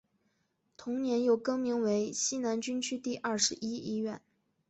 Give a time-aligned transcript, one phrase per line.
[0.77, 4.19] 同年又更名为西南军区第二十一医院。